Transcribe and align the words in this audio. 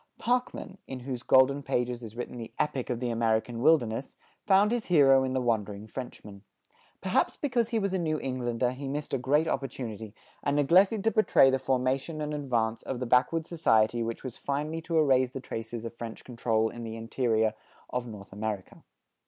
Parkman, 0.17 0.79
in 0.87 1.01
whose 1.01 1.21
golden 1.21 1.61
pages 1.61 2.01
is 2.01 2.15
written 2.17 2.39
the 2.39 2.51
epic 2.57 2.89
of 2.89 2.99
the 2.99 3.11
American 3.11 3.61
wilderness, 3.61 4.15
found 4.47 4.71
his 4.71 4.85
hero 4.87 5.23
in 5.23 5.33
the 5.33 5.39
wandering 5.39 5.85
Frenchman. 5.85 6.41
Perhaps 7.01 7.37
because 7.37 7.69
he 7.69 7.77
was 7.77 7.93
a 7.93 7.99
New 7.99 8.19
Englander 8.19 8.71
he 8.71 8.87
missed 8.87 9.13
a 9.13 9.19
great 9.19 9.47
opportunity 9.47 10.15
and 10.41 10.55
neglected 10.55 11.03
to 11.03 11.11
portray 11.11 11.51
the 11.51 11.59
formation 11.59 12.19
and 12.19 12.33
advance 12.33 12.81
of 12.81 12.99
the 12.99 13.05
backwood 13.05 13.45
society 13.45 14.01
which 14.01 14.23
was 14.23 14.37
finally 14.37 14.81
to 14.81 14.97
erase 14.97 15.29
the 15.29 15.39
traces 15.39 15.85
of 15.85 15.93
French 15.95 16.23
control 16.23 16.67
in 16.69 16.83
the 16.83 16.95
interior 16.95 17.53
of 17.91 18.07
North 18.07 18.33
America. 18.33 18.83